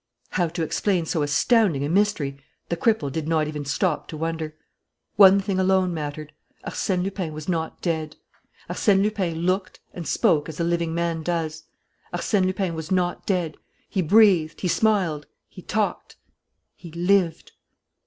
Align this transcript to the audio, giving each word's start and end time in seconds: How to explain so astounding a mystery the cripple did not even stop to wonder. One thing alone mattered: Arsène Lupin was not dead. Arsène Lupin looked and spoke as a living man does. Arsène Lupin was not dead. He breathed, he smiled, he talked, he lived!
How 0.31 0.47
to 0.47 0.63
explain 0.63 1.05
so 1.05 1.21
astounding 1.21 1.85
a 1.85 1.87
mystery 1.87 2.41
the 2.69 2.75
cripple 2.75 3.11
did 3.11 3.27
not 3.27 3.47
even 3.47 3.65
stop 3.65 4.07
to 4.07 4.17
wonder. 4.17 4.55
One 5.15 5.39
thing 5.39 5.59
alone 5.59 5.93
mattered: 5.93 6.33
Arsène 6.65 7.03
Lupin 7.03 7.33
was 7.33 7.47
not 7.47 7.83
dead. 7.83 8.15
Arsène 8.67 9.03
Lupin 9.03 9.35
looked 9.41 9.79
and 9.93 10.07
spoke 10.07 10.49
as 10.49 10.59
a 10.59 10.63
living 10.63 10.95
man 10.95 11.21
does. 11.21 11.65
Arsène 12.11 12.45
Lupin 12.47 12.73
was 12.73 12.89
not 12.89 13.27
dead. 13.27 13.57
He 13.91 14.01
breathed, 14.01 14.61
he 14.61 14.67
smiled, 14.67 15.27
he 15.47 15.61
talked, 15.61 16.15
he 16.75 16.89
lived! 16.93 17.51